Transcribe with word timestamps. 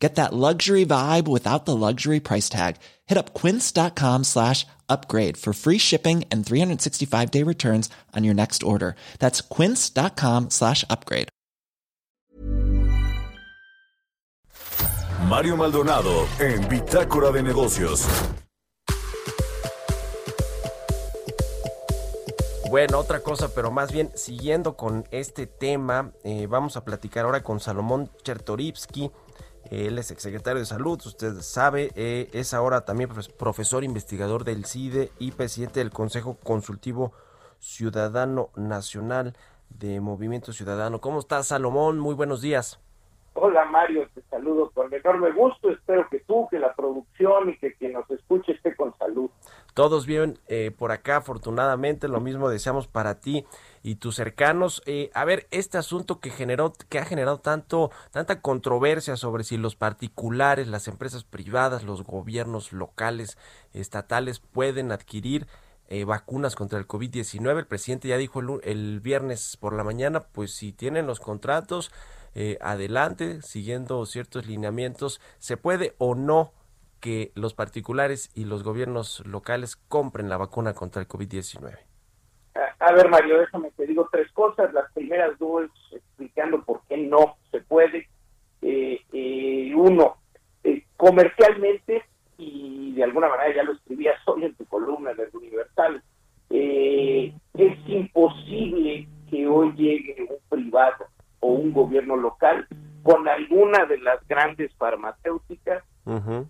Get 0.00 0.14
that 0.14 0.32
luxury 0.32 0.86
vibe 0.86 1.28
without 1.28 1.66
the 1.66 1.76
luxury 1.76 2.20
price 2.20 2.48
tag. 2.48 2.76
Hit 3.06 3.18
up 3.18 3.34
quince.com 3.34 4.24
slash 4.24 4.66
upgrade 4.88 5.36
for 5.36 5.52
free 5.52 5.78
shipping 5.78 6.24
and 6.30 6.44
365 6.44 7.30
day 7.30 7.44
returns 7.44 7.90
on 8.16 8.24
your 8.24 8.34
next 8.34 8.62
order. 8.62 8.96
That's 9.18 9.42
quince.com 9.42 10.48
slash 10.50 10.84
upgrade. 10.88 11.28
Mario 15.28 15.56
Maldonado 15.56 16.26
en 16.40 16.66
Bitácora 16.66 17.30
de 17.30 17.42
Negocios. 17.42 18.08
Bueno, 22.70 22.98
otra 22.98 23.20
cosa, 23.20 23.52
pero 23.52 23.70
más 23.70 23.92
bien 23.92 24.12
siguiendo 24.14 24.76
con 24.76 25.04
este 25.10 25.46
tema, 25.46 26.12
eh, 26.22 26.46
vamos 26.48 26.76
a 26.76 26.84
platicar 26.84 27.24
ahora 27.24 27.42
con 27.42 27.58
Salomón 27.58 28.10
Chertorivsky. 28.22 29.10
Él 29.70 29.98
es 29.98 30.10
exsecretario 30.10 30.58
de 30.58 30.66
Salud, 30.66 31.00
usted 31.06 31.34
sabe, 31.42 31.92
eh, 31.94 32.28
es 32.32 32.54
ahora 32.54 32.84
también 32.84 33.08
profesor 33.38 33.84
investigador 33.84 34.42
del 34.42 34.64
CIDE 34.64 35.12
y 35.20 35.30
presidente 35.30 35.78
del 35.78 35.90
Consejo 35.90 36.36
Consultivo 36.42 37.12
Ciudadano 37.60 38.50
Nacional 38.56 39.36
de 39.68 40.00
Movimiento 40.00 40.52
Ciudadano. 40.52 41.00
¿Cómo 41.00 41.20
estás, 41.20 41.48
Salomón? 41.48 42.00
Muy 42.00 42.16
buenos 42.16 42.42
días. 42.42 42.80
Hola 43.34 43.64
Mario, 43.64 44.08
te 44.12 44.22
saludo 44.22 44.70
con 44.70 44.92
enorme 44.92 45.30
gusto. 45.30 45.70
Espero 45.70 46.08
que 46.10 46.18
tú, 46.20 46.48
que 46.50 46.58
la 46.58 46.74
producción 46.74 47.50
y 47.50 47.56
que 47.58 47.74
quien 47.74 47.92
nos 47.92 48.10
salud. 48.10 48.39
Todos 49.74 50.06
bien 50.06 50.38
eh, 50.48 50.70
por 50.76 50.92
acá, 50.92 51.16
afortunadamente, 51.16 52.08
lo 52.08 52.20
mismo 52.20 52.48
deseamos 52.48 52.86
para 52.86 53.20
ti 53.20 53.46
y 53.82 53.96
tus 53.96 54.16
cercanos. 54.16 54.82
Eh, 54.86 55.10
a 55.14 55.24
ver, 55.24 55.46
este 55.50 55.78
asunto 55.78 56.20
que 56.20 56.30
generó, 56.30 56.72
que 56.88 56.98
ha 56.98 57.04
generado 57.04 57.38
tanto, 57.38 57.90
tanta 58.10 58.40
controversia 58.40 59.16
sobre 59.16 59.44
si 59.44 59.56
los 59.56 59.76
particulares, 59.76 60.68
las 60.68 60.88
empresas 60.88 61.24
privadas, 61.24 61.84
los 61.84 62.04
gobiernos 62.04 62.72
locales, 62.72 63.38
estatales 63.72 64.40
pueden 64.40 64.92
adquirir 64.92 65.46
eh, 65.88 66.04
vacunas 66.04 66.54
contra 66.54 66.78
el 66.78 66.86
COVID-19. 66.86 67.58
El 67.58 67.66
presidente 67.66 68.08
ya 68.08 68.16
dijo 68.16 68.40
el, 68.40 68.60
el, 68.62 69.00
viernes 69.00 69.56
por 69.56 69.74
la 69.74 69.82
mañana, 69.82 70.20
pues 70.20 70.52
si 70.52 70.72
tienen 70.72 71.06
los 71.06 71.18
contratos, 71.18 71.90
eh, 72.36 72.58
adelante, 72.60 73.42
siguiendo 73.42 74.06
ciertos 74.06 74.46
lineamientos, 74.46 75.20
se 75.40 75.56
puede 75.56 75.96
o 75.98 76.14
no 76.14 76.52
que 77.00 77.32
los 77.34 77.54
particulares 77.54 78.30
y 78.34 78.44
los 78.44 78.62
gobiernos 78.62 79.24
locales 79.26 79.76
compren 79.76 80.28
la 80.28 80.36
vacuna 80.36 80.74
contra 80.74 81.00
el 81.02 81.08
COVID-19? 81.08 81.78
A, 82.78 82.92
ver, 82.92 83.08
Mario, 83.08 83.38
déjame 83.38 83.70
te 83.72 83.86
digo 83.86 84.08
tres 84.10 84.30
cosas. 84.32 84.72
Las 84.72 84.90
primeras 84.92 85.38
dos 85.38 85.70
explicando 85.92 86.62
por 86.62 86.82
qué 86.88 86.96
no 86.96 87.36
se 87.50 87.60
puede. 87.60 88.08
Eh, 88.62 89.00
eh, 89.12 89.72
uno, 89.74 90.16
comercialmente, 90.96 92.04
y 92.38 92.92
de 92.94 93.04
alguna 93.04 93.28
manera 93.28 93.54
ya 93.54 93.62
lo 93.62 93.72
escribías 93.72 94.16
hoy 94.26 94.44
en 94.44 94.54
tu 94.54 94.64
columna 94.66 95.12
en 95.12 95.20
el 95.20 95.30
Universal, 95.32 96.02
es 96.50 97.88
imposible 97.88 99.06
que 99.30 99.46
hoy 99.46 99.72
llegue 99.76 100.26
un 100.28 100.38
privado 100.48 101.06
o 101.40 101.48
un 101.48 101.72
gobierno 101.72 102.16
local 102.16 102.66
con 103.02 103.28
alguna 103.28 103.86
de 103.86 103.98
las 103.98 104.26
grandes 104.26 104.74
farmacéuticas 104.76 105.84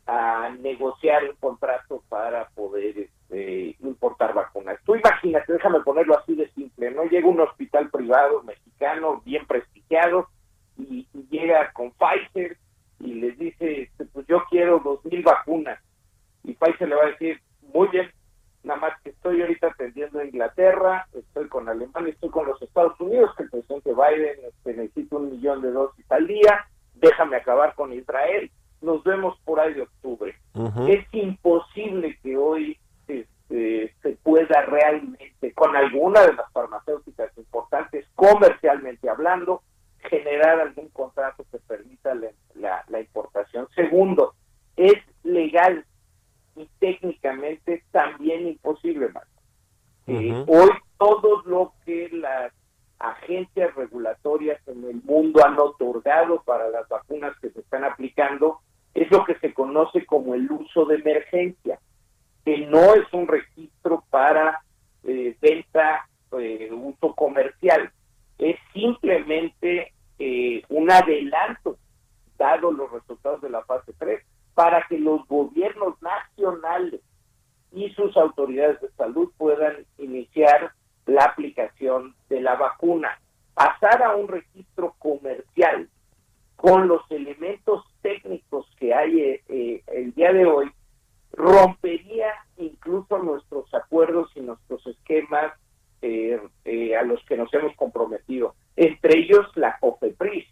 a 0.06 0.50
negociar 0.60 1.24
un 1.24 1.36
contrato 1.36 2.02
para 2.08 2.48
poder 2.50 2.98
este, 2.98 3.76
importar 3.80 4.34
vacunas. 4.34 4.78
Tú 4.84 4.96
imagínate, 4.96 5.52
déjame 5.52 5.80
ponerlo 5.80 6.18
así 6.18 6.34
de 6.34 6.50
simple, 6.52 6.90
¿no? 6.90 7.04
Llega 7.04 7.28
un 7.28 7.40
hospital 7.40 7.90
privado 7.90 8.42
mexicano 8.42 9.22
bien 9.24 9.46
prestigiado 9.46 10.28
y, 10.78 11.06
llega 11.30 11.72
con 11.72 11.92
Pfizer 11.92 12.56
y 12.98 13.14
les 13.14 13.38
dice, 13.38 13.82
este, 13.82 14.04
pues 14.06 14.26
yo 14.26 14.42
quiero 14.50 14.80
dos 14.80 15.04
mil 15.04 15.22
vacunas. 15.22 15.78
Y 16.42 16.54
Pfizer 16.54 16.88
le 16.88 16.96
va 16.96 17.04
a 17.04 17.10
decir, 17.10 17.40
muy 17.72 17.88
bien, 17.88 18.10
nada 18.62 18.80
más 18.80 19.00
que 19.02 19.10
estoy 19.10 19.40
ahorita 19.40 19.68
atendiendo 19.68 20.18
a 20.18 20.24
Inglaterra, 20.24 21.06
estoy 21.12 21.48
con 21.48 21.68
Alemania, 21.68 22.12
estoy 22.12 22.30
con 22.30 22.46
los 22.46 22.60
Estados 22.60 22.98
Unidos, 23.00 23.34
que 23.36 23.44
el 23.44 23.50
presidente 23.50 23.92
Biden 23.92 24.36
este, 24.48 24.74
necesita 24.74 25.16
un 25.16 25.30
millón 25.30 25.62
de 25.62 25.70
dosis 25.70 26.10
al 26.10 26.26
día, 26.26 26.66
déjame 26.94 27.36
acabar 27.36 27.74
con 27.74 27.92
Israel, 27.92 28.50
nos 28.80 29.02
vemos 29.04 29.38
por 29.44 29.60
ahí 29.60 29.74
de 29.74 29.82
octubre. 29.82 30.34
Es 30.88 31.06
imposible 31.12 32.18
que 32.22 32.36
hoy 32.36 32.78
este, 33.06 33.94
se 34.02 34.10
pueda 34.22 34.62
realmente, 34.62 35.52
con 35.54 35.76
alguna 35.76 36.22
de 36.22 36.34
las 36.34 36.50
farmacéuticas 36.52 37.36
importantes, 37.36 38.06
comercialmente 38.14 39.08
hablando, 39.08 39.62
generar 39.98 40.60
algún 40.60 40.88
contrato 40.88 41.44
que 41.50 41.58
permita 41.58 42.14
la, 42.54 42.84
la 42.88 43.00
importación. 43.00 43.68
Segundo, 43.74 44.34
es 44.76 44.94
legal 45.22 45.84
y 46.56 46.68
técnicamente 46.78 47.84
también 47.90 48.46
imposible, 48.46 49.08
más. 49.10 49.24
Eh, 50.06 50.44
hoy 50.48 50.70
todo 50.98 51.42
lo 51.44 51.72
que 51.84 52.08
las 52.10 52.52
agencias 52.98 53.74
regulatorias 53.74 54.60
en 54.66 54.84
el 54.84 55.02
mundo 55.04 55.44
han 55.44 55.58
otorgado 55.58 56.42
para 56.42 56.68
las 56.68 56.88
vacunas 56.88 57.38
que 57.40 57.50
se 57.50 57.60
están 57.60 57.84
aplicando 57.84 58.60
es 59.02 59.10
lo 59.10 59.24
que 59.24 59.34
se 59.36 59.54
conoce 59.54 60.04
como 60.04 60.34
el 60.34 60.50
uso 60.50 60.84
de 60.84 60.96
emergencia, 60.96 61.78
que 62.44 62.58
no 62.66 62.94
es 62.94 63.10
un 63.12 63.26
registro 63.26 64.04
para 64.10 64.60
eh, 65.04 65.34
venta, 65.40 66.06
eh, 66.38 66.68
uso 66.70 67.14
comercial, 67.14 67.90
es 68.38 68.56
simplemente 68.74 69.94
eh, 70.18 70.62
un 70.68 70.90
adelanto, 70.90 71.78
dado 72.36 72.72
los 72.72 72.92
resultados 72.92 73.40
de 73.40 73.48
la 73.48 73.64
fase 73.64 73.94
3, 73.98 74.22
para 74.52 74.84
que 74.86 74.98
los 74.98 75.26
gobiernos 75.28 75.94
nacionales 76.02 77.00
y 77.72 77.88
sus 77.94 78.14
autoridades 78.18 78.82
de 78.82 78.90
salud 78.98 79.30
puedan 79.38 79.86
iniciar 79.96 80.72
la 81.06 81.24
aplicación 81.24 82.14
de 82.28 82.42
la 82.42 82.56
vacuna. 82.56 83.18
Pasar 83.54 84.02
a 84.02 84.14
un 84.14 84.28
registro 84.28 84.94
comercial 84.98 85.88
con 86.60 86.88
los 86.88 87.02
elementos 87.10 87.84
técnicos 88.02 88.66
que 88.76 88.92
hay 88.92 89.18
eh, 89.18 89.42
eh, 89.48 89.82
el 89.86 90.12
día 90.12 90.32
de 90.32 90.44
hoy 90.44 90.70
rompería 91.32 92.32
incluso 92.58 93.18
nuestros 93.18 93.72
acuerdos 93.72 94.30
y 94.34 94.40
nuestros 94.40 94.86
esquemas 94.86 95.54
eh, 96.70 96.94
a 96.96 97.02
los 97.02 97.20
que 97.24 97.36
nos 97.36 97.52
hemos 97.52 97.74
comprometido, 97.74 98.54
entre 98.76 99.18
ellos 99.18 99.44
la 99.56 99.76
COFEPRIS, 99.80 100.46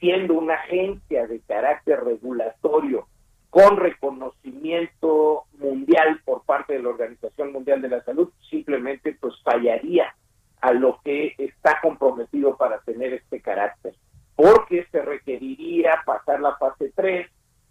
siendo 0.00 0.32
una 0.32 0.54
agencia 0.54 1.26
de 1.26 1.40
carácter 1.40 2.02
regulatorio 2.02 3.06
con 3.50 3.76
reconocimiento 3.76 5.44
mundial 5.58 6.22
por 6.24 6.42
parte 6.44 6.72
de 6.72 6.82
la 6.82 6.88
Organización 6.88 7.52
Mundial 7.52 7.82
de 7.82 7.90
la 7.90 8.02
Salud, 8.02 8.30
simplemente 8.48 9.14
pues 9.20 9.34
fallaría 9.42 10.14
a 10.62 10.72
lo 10.72 11.00
que 11.04 11.34
está 11.36 11.78
comprometido 11.82 12.56
para 12.56 12.80
tener 12.80 13.12
este 13.12 13.42
carácter, 13.42 13.94
porque 14.36 14.86
se 14.90 15.02
requeriría 15.02 16.02
pasar 16.06 16.40
la 16.40 16.56
fase 16.56 16.92
3, 16.94 17.30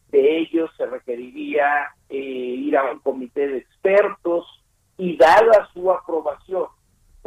de 0.09 0.37
ellos 0.37 0.69
se 0.77 0.85
requeriría 0.85 1.65
eh, 2.09 2.15
ir 2.17 2.77
a 2.77 2.91
un 2.91 2.99
comité 2.99 3.47
de 3.47 3.57
expertos 3.57 4.45
y 4.97 5.17
dada 5.17 5.67
su 5.73 5.91
aprobación, 5.91 6.67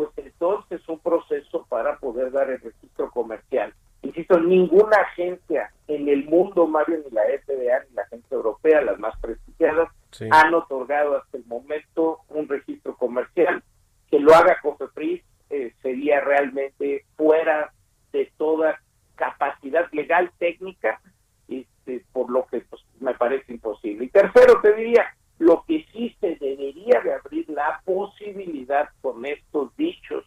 pues 0.09 0.27
entonces 0.27 0.81
un 0.89 0.99
proceso 1.01 1.67
para 1.69 1.99
poder 1.99 2.33
dar 2.33 2.51
el 2.51 2.61
registro 2.61 3.11
comercial 3.11 3.75
Insisto, 4.03 4.41
ninguna 4.41 4.97
agencia 4.97 5.71
en 5.87 6.09
el 6.09 6.25
mundo, 6.25 6.67
Mario, 6.67 7.01
ni 7.05 7.11
la 7.11 7.23
FDA, 7.23 7.85
ni 7.89 7.95
la 7.95 8.03
agencia 8.03 8.35
europea, 8.35 8.81
las 8.81 8.99
más 8.99 9.15
prestigiadas, 9.21 9.89
han 10.31 10.55
otorgado 10.55 11.19
hasta 11.19 11.37
el 11.37 11.45
momento 11.45 12.21
un 12.31 12.49
registro 12.49 12.97
comercial. 12.97 13.63
Que 14.11 14.19
lo 14.19 14.35
haga 14.35 14.59
COFEPRIS 14.63 15.23
eh, 15.51 15.75
sería 15.83 16.21
realmente 16.21 17.05
fuera 17.17 17.73
de 18.13 18.33
toda 18.39 18.81
capacidad 19.17 19.87
legal 19.93 20.33
técnica, 20.39 21.01
este, 21.49 22.03
por 22.13 22.31
lo 22.31 22.47
que 22.47 22.61
pues, 22.61 22.83
me 23.01 23.15
parece 23.15 23.53
imposible. 23.53 24.07
Y 24.07 24.09
tercero, 24.09 24.61
te 24.63 24.75
diría, 24.75 25.05
lo 25.39 25.63
que 25.69 25.87
sí 25.93 26.17
se 26.21 26.37
debería 26.37 27.01
de 27.05 27.15
abrir 27.15 27.49
la 27.51 27.83
posibilidad 27.85 28.89
con 29.03 29.27
estos 29.27 29.77
dichos 29.77 30.25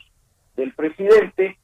del 0.55 0.73
presidente 0.75 1.57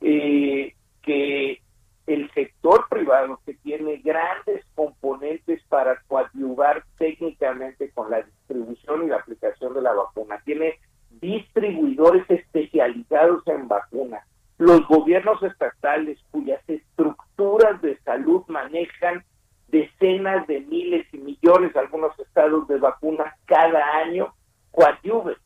eh, 0.00 0.76
que 1.06 1.62
el 2.06 2.30
sector 2.34 2.86
privado 2.90 3.40
que 3.46 3.54
tiene 3.54 3.96
grandes 3.98 4.64
componentes 4.74 5.62
para 5.68 6.02
coadyuvar 6.08 6.84
técnicamente 7.16 7.90
con 7.90 8.10
la 8.10 8.22
distribución 8.22 9.04
y 9.04 9.08
la 9.08 9.16
aplicación 9.16 9.74
de 9.74 9.82
la 9.82 9.92
vacuna, 9.92 10.40
tiene 10.44 10.78
distribuidores 11.20 12.28
especializados 12.28 13.42
en 13.46 13.68
vacunas, 13.68 14.24
los 14.58 14.86
gobiernos 14.86 15.42
estatales 15.42 16.18
cuyas 16.30 16.60
estructuras 16.68 17.80
de 17.82 17.98
salud 18.00 18.42
manejan 18.48 19.24
decenas 19.68 20.46
de 20.46 20.60
miles 20.60 21.06
y 21.12 21.18
millones, 21.18 21.74
algunos 21.76 22.18
estados 22.18 22.66
de 22.68 22.78
vacunas 22.78 23.34
cada 23.46 23.96
año, 23.98 24.34
coadyuven 24.70 25.36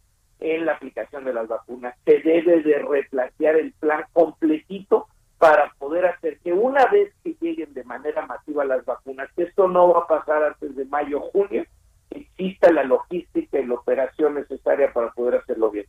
en 0.41 0.67
la 0.67 0.73
aplicación 0.73 1.25
de 1.25 1.33
las 1.33 1.49
vacunas. 1.49 1.97
Se 2.05 2.21
debe 2.21 2.63
de 2.63 2.79
replantear 2.79 3.57
el 3.57 3.73
plan 3.73 4.05
completito 4.13 5.09
para 5.41 5.73
poder 5.79 6.05
hacer 6.05 6.39
que 6.41 6.53
una 6.53 6.85
vez 6.89 7.15
que 7.25 7.35
lleguen 7.41 7.73
de 7.73 7.83
manera 7.83 8.27
masiva 8.27 8.63
las 8.63 8.85
vacunas, 8.85 9.27
que 9.35 9.45
esto 9.45 9.69
no 9.69 9.89
va 9.89 10.01
a 10.01 10.07
pasar 10.07 10.45
antes 10.45 10.77
de 10.77 10.85
mayo 10.85 11.17
o 11.17 11.31
junio, 11.31 11.65
exista 12.11 12.71
la 12.71 12.85
logística 12.85 13.59
y 13.59 13.65
la 13.65 13.77
operación 13.77 14.35
necesaria 14.35 14.93
para 14.93 15.11
poder 15.13 15.37
hacerlo 15.37 15.71
bien. 15.71 15.87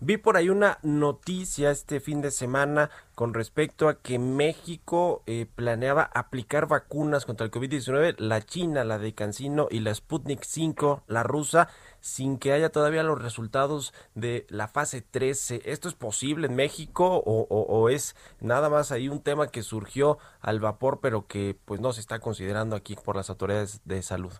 Vi 0.00 0.16
por 0.18 0.36
ahí 0.36 0.50
una 0.50 0.78
noticia 0.82 1.70
este 1.70 2.00
fin 2.00 2.20
de 2.20 2.30
semana 2.30 2.90
con 3.14 3.34
respecto 3.34 3.88
a 3.88 4.00
que 4.00 4.18
México 4.18 5.22
eh, 5.26 5.46
planeaba 5.52 6.10
aplicar 6.14 6.68
vacunas 6.68 7.26
contra 7.26 7.44
el 7.44 7.50
COVID-19, 7.50 8.16
la 8.18 8.40
China, 8.40 8.84
la 8.84 8.98
de 8.98 9.14
Cancino 9.14 9.68
y 9.70 9.80
la 9.80 9.94
Sputnik 9.94 10.42
5, 10.42 11.02
la 11.06 11.22
rusa, 11.22 11.68
sin 12.00 12.38
que 12.38 12.52
haya 12.52 12.70
todavía 12.70 13.02
los 13.02 13.20
resultados 13.20 13.92
de 14.14 14.46
la 14.48 14.68
fase 14.68 15.02
13. 15.02 15.62
¿Esto 15.64 15.88
es 15.88 15.94
posible 15.94 16.46
en 16.46 16.54
México 16.54 17.22
o, 17.26 17.88
es 17.88 18.14
nada 18.40 18.68
más 18.68 18.92
ahí 18.92 19.08
un 19.08 19.22
tema 19.22 19.48
que 19.48 19.62
surgió 19.62 20.18
al 20.40 20.60
vapor 20.60 21.00
pero 21.02 21.26
que 21.26 21.56
pues 21.64 21.80
no 21.80 21.92
se 21.92 22.00
está 22.00 22.20
considerando 22.20 22.76
aquí 22.76 22.96
por 22.96 23.16
las 23.16 23.28
autoridades 23.28 23.82
de 23.84 24.02
salud? 24.02 24.32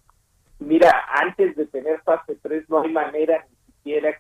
Mira, 0.59 0.93
antes 1.23 1.57
de 1.57 1.67
tener 1.67 2.01
fase 2.03 2.37
3 2.43 2.69
no 2.69 2.83
hay 2.83 2.93
manera 2.93 3.47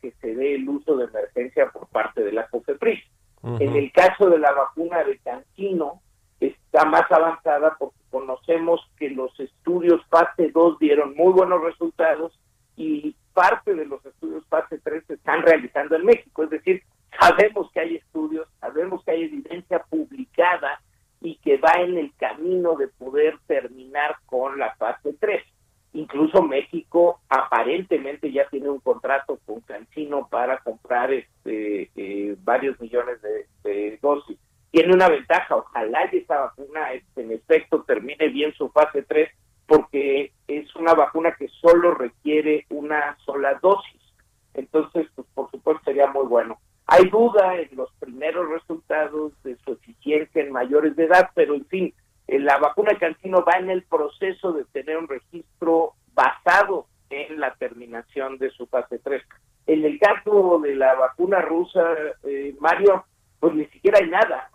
que 0.01 0.13
se 0.21 0.35
dé 0.35 0.55
el 0.55 0.69
uso 0.69 0.97
de 0.97 1.05
emergencia 1.05 1.71
por 1.71 1.87
parte 1.89 2.23
de 2.23 2.33
la 2.33 2.49
COFEPRIS. 2.49 3.01
En 3.43 3.75
el 3.75 3.91
caso 3.93 4.29
de 4.29 4.39
la 4.39 4.53
vacuna 4.53 5.03
de 5.03 5.19
Cancino, 5.19 6.03
está 6.41 6.85
más 6.85 7.11
avanzada 7.11 7.77
porque 7.79 7.97
conocemos 8.11 8.81
que 8.99 9.11
los 9.11 9.39
estudios 9.39 10.05
fase 10.11 10.51
2 10.53 10.79
dieron 10.79 11.15
muy 11.15 11.33
buenos 11.33 11.63
resultados 11.63 12.39
y 12.77 13.15
parte 13.33 13.75
de 13.75 13.87
los 13.87 14.05
estudios 14.05 14.45
fase 14.49 14.79
3 14.83 15.05
se 15.07 15.15
están 15.15 15.43
realizando 15.43 15.97
en 15.97 16.05
México. 16.05 16.43
Es 16.45 16.51
decir, 16.51 16.83
sabemos 17.19 17.71
que 17.73 17.81
hay 17.81 17.97
estudios, 17.97 18.49
sabemos 18.61 19.03
que 19.05 19.13
hay 19.13 19.25
evidencia 19.25 19.83
publicada 19.89 20.81
y 21.21 21.37
que 21.37 21.59
va 21.59 21.81
en 21.81 21.99
el 21.99 22.13
camino 22.17 22.77
de 22.77 22.89
poder 22.89 23.39
terminar 23.47 24.17
con 24.27 24.59
la 24.59 24.75
fase 24.77 25.15
3. 25.19 25.43
Incluso 26.13 26.43
México 26.43 27.21
aparentemente 27.29 28.33
ya 28.33 28.49
tiene 28.49 28.69
un 28.69 28.81
contrato 28.81 29.39
con 29.47 29.61
Cancino 29.61 30.27
para 30.29 30.59
comprar 30.59 31.13
este 31.13 31.89
eh, 31.95 32.37
varios 32.43 32.81
millones 32.81 33.23
de, 33.23 33.99
dosis. 34.03 34.37
Tiene 34.73 34.93
una 34.93 35.09
ventaja, 35.09 35.57
ojalá 35.57 36.03
esa 36.05 36.41
vacuna 36.41 36.93
este, 36.93 37.23
en 37.23 37.33
efecto 37.33 37.85
termine 37.85 38.29
bien 38.29 38.53
su 38.55 38.71
fase 38.71 39.03
3 39.03 39.31
porque 39.67 40.33
es 40.49 40.75
una 40.75 40.95
vacuna 40.95 41.37
que 41.39 41.47
solo 41.49 41.95
requiere 41.95 42.67
una 42.71 43.17
sola 43.25 43.59
dosis. 43.63 44.01
Entonces, 44.55 45.07
pues 45.15 45.29
por 45.33 45.49
supuesto 45.53 45.85
sería 45.85 46.09
muy 46.09 46.27
bueno. 46.27 46.59
Hay 46.89 47.09
duda 47.09 47.55
en 47.55 47.69
los 47.77 47.93
primeros 48.01 48.49
resultados 48.49 49.33
de 49.45 49.57
su 49.65 49.75
eficiencia 49.75 50.43
en 50.43 50.51
mayores 50.51 50.97
de 50.97 51.05
edad, 51.05 51.31
pero 51.35 51.55
en 51.55 51.65
fin, 51.67 51.95
eh, 52.27 52.39
la 52.39 52.59
vacuna 52.59 52.93
de 52.93 52.99
Cancino 52.99 53.45
va 53.45 53.59
en 53.59 53.71
el 53.71 53.83
proceso 53.85 54.53
de 54.53 54.65
tener 54.67 54.97
un 54.97 55.09
registro 55.09 55.95
basado 56.15 56.87
en 57.11 57.41
la 57.41 57.55
terminación 57.55 58.30
de 58.41 58.51
su 58.51 58.67
fase 58.67 58.99
3. 58.99 59.23
En 59.67 59.85
el 59.85 60.01
caso 60.01 60.59
de 60.61 60.75
la 60.75 60.95
vacuna 60.95 61.41
rusa, 61.41 61.95
eh, 62.25 62.57
Mario, 62.59 63.05
pues 63.39 63.55
ni 63.55 63.67
siquiera 63.67 64.01
hay 64.01 64.11
nada. 64.11 64.51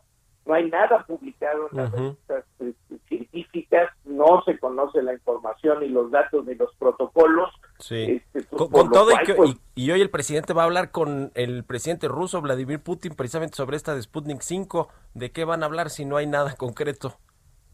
No 0.45 0.53
hay 0.53 0.69
nada 0.69 1.03
publicado 1.07 1.69
en 1.71 1.77
las 1.77 1.91
revistas 1.91 2.45
eh, 2.59 2.73
científicas, 3.07 3.89
no 4.03 4.43
se 4.45 4.59
conoce 4.59 5.01
la 5.01 5.13
información 5.13 5.83
y 5.83 5.89
los 5.89 6.11
datos 6.11 6.45
de 6.45 6.55
los 6.55 6.75
protocolos. 6.75 7.49
Sí. 7.79 8.21
Este, 8.33 8.43
pues, 8.43 8.69
con, 8.69 8.91
todo 8.91 9.11
pues 9.35 9.55
y, 9.73 9.91
hoy 9.91 10.01
el 10.01 10.11
presidente 10.11 10.53
va 10.53 10.61
a 10.61 10.65
hablar 10.65 10.91
con 10.91 11.31
el 11.33 11.63
presidente 11.63 12.07
ruso, 12.07 12.41
Vladimir 12.41 12.79
Putin, 12.79 13.15
precisamente 13.15 13.55
sobre 13.55 13.77
esta 13.77 13.95
de 13.95 14.03
Sputnik 14.03 14.41
5. 14.41 14.87
¿De 15.15 15.31
qué 15.31 15.45
van 15.45 15.63
a 15.63 15.65
hablar 15.65 15.89
si 15.89 16.05
no 16.05 16.17
hay 16.17 16.27
nada 16.27 16.53
concreto? 16.57 17.17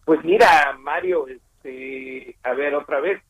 Pues 0.05 0.23
mira, 0.23 0.77
Mario, 0.79 1.27
este, 1.27 2.37
a 2.43 2.53
ver 2.53 2.73
otra 2.75 3.01
vez. 3.01 3.21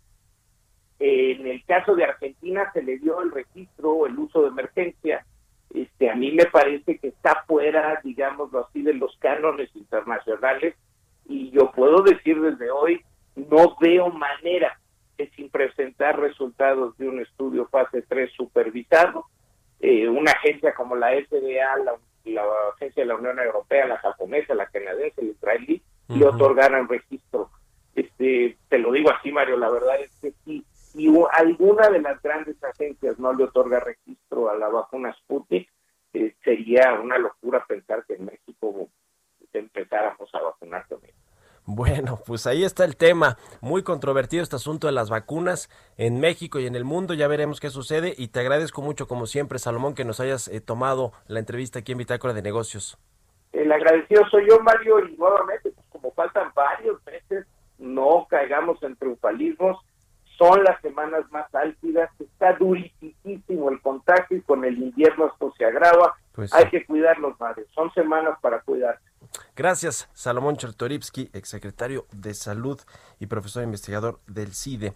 En 1.04 1.48
el 1.48 1.66
caso 1.66 1.96
de 1.96 2.04
Argentina 2.04 2.72
se 2.74 2.84
le 2.84 3.00
dio 3.00 3.24
el 3.24 3.32
registro, 3.32 4.06
el 4.06 4.20
uso 4.20 4.44
de 4.44 4.50
emergencia. 4.50 5.26
Este, 5.74 6.12
a 6.12 6.16
mí 6.16 6.32
me 6.32 6.46
parece 6.46 7.00
que 7.00 7.08
está 7.08 7.44
fuera, 7.48 8.00
digámoslo 8.04 8.68
así, 8.68 8.84
de 8.84 8.94
los 8.94 9.18
cánones 9.18 9.76
internacionales. 9.76 10.76
Y 11.26 11.50
yo 11.50 11.72
puedo 11.72 12.04
decir 12.04 12.40
desde 12.40 12.70
hoy, 12.70 13.02
no 13.36 13.76
veo 13.80 14.10
manera 14.12 14.80
que 15.18 15.28
sin 15.36 15.50
presentar 15.50 16.20
resultados 16.20 16.96
de 17.00 17.10
un 17.10 17.20
estudio 17.20 17.68
fase 17.70 18.04
3 18.04 18.32
supervisado, 18.34 19.26
eh, 19.80 20.08
una 20.08 20.34
agencia 20.34 20.76
como 20.76 20.96
la 20.96 21.14
FDA, 21.14 21.78
la, 21.84 21.96
la 22.26 22.44
agencia 22.76 23.02
de 23.02 23.08
la 23.08 23.16
Unión 23.16 23.40
Europea, 23.40 23.88
la 23.88 23.98
japonesa, 23.98 24.54
la 24.54 24.68
canadiense, 24.68 25.24
la 25.24 25.32
israelí, 25.32 25.82
le 26.10 26.26
otorgaran 26.28 26.88
registro. 26.88 27.50
Este, 27.96 28.56
te 28.70 28.78
lo 28.78 28.92
digo 28.92 29.10
así, 29.10 29.32
Mario, 29.32 29.58
la 29.58 29.72
verdad 29.72 30.00
es 30.00 30.11
alguna 31.62 31.90
de 31.90 32.02
las 32.02 32.22
grandes 32.24 32.56
agencias 32.64 33.20
no 33.20 33.34
le 33.34 33.44
otorga 33.44 33.80
registro 33.80 34.50
a 34.50 34.56
la 34.56 34.68
vacuna 34.68 35.14
Sputnik, 35.14 35.70
eh, 36.14 36.36
sería 36.44 37.00
una 37.00 37.20
locura 37.20 37.64
pensar 37.68 38.04
que 38.08 38.16
en 38.16 38.26
México 38.26 38.90
empezáramos 39.54 40.34
a 40.34 40.42
vacunar 40.42 40.88
también. 40.88 41.14
Bueno, 41.66 42.20
pues 42.26 42.48
ahí 42.48 42.64
está 42.64 42.84
el 42.84 42.98
tema. 42.98 43.38
Muy 43.62 43.84
controvertido 43.84 44.42
este 44.42 44.56
asunto 44.56 44.88
de 44.88 44.94
las 44.94 45.12
vacunas 45.12 45.70
en 45.98 46.20
México 46.20 46.60
y 46.60 46.66
en 46.66 46.76
el 46.76 46.84
mundo. 46.84 47.14
Ya 47.14 47.28
veremos 47.28 47.60
qué 47.60 47.70
sucede. 47.70 48.16
Y 48.18 48.30
te 48.30 48.40
agradezco 48.40 48.82
mucho, 48.82 49.08
como 49.08 49.28
siempre, 49.28 49.60
Salomón, 49.60 49.94
que 49.94 50.04
nos 50.04 50.20
hayas 50.20 50.48
eh, 50.48 50.62
tomado 50.62 51.12
la 51.28 51.40
entrevista 51.40 51.80
aquí 51.80 51.92
en 51.92 52.00
Bitácora 52.00 52.34
de 52.34 52.42
Negocios. 52.42 52.98
El 53.52 53.72
agradecido 53.72 54.28
soy 54.32 54.48
yo, 54.50 54.60
Mario, 54.62 55.08
y 55.08 55.16
nuevamente, 55.16 55.70
pues 55.70 55.86
como 55.92 56.12
faltan 56.14 56.52
varios 56.56 57.00
meses, 57.06 57.46
no 57.78 58.26
caigamos 58.28 58.82
en 58.82 58.96
triunfalismos. 58.96 59.78
Son 60.42 60.64
las 60.64 60.82
semanas 60.82 61.24
más 61.30 61.54
álgidas, 61.54 62.10
está 62.20 62.54
durísimo 62.54 63.70
el 63.70 63.80
contagio 63.80 64.38
y 64.38 64.42
con 64.42 64.66
el 64.66 64.76
invierno 64.76 65.28
esto 65.28 65.54
se 65.56 65.66
agrava. 65.66 66.16
Pues 66.32 66.52
Hay 66.52 66.68
que 66.72 66.84
cuidarlos, 66.84 67.40
Mario. 67.40 67.68
Son 67.76 67.94
semanas 67.94 68.40
para 68.42 68.60
cuidarse. 68.62 69.04
Gracias, 69.56 70.10
Salomón 70.14 70.58
Chertorivsky, 70.58 71.30
exsecretario 71.34 72.08
de 72.12 72.34
Salud 72.34 72.82
y 73.20 73.28
profesor 73.28 73.64
investigador 73.64 74.20
del 74.26 74.56
CIDE. 74.56 74.96